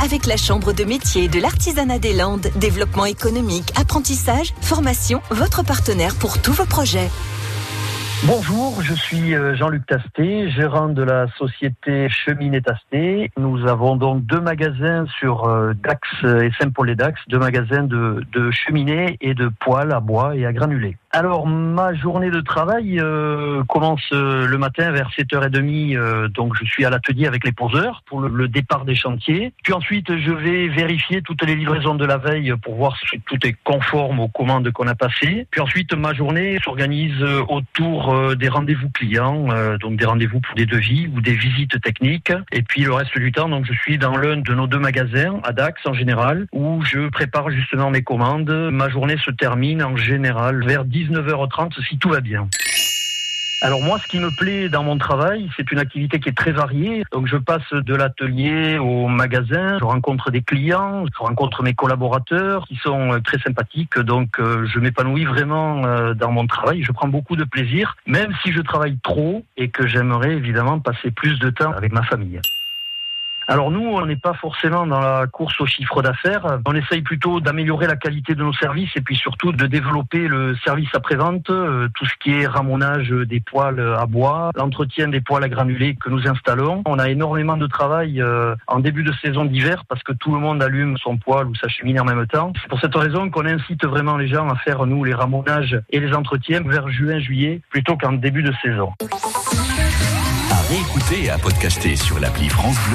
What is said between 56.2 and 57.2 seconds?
qui est très variée.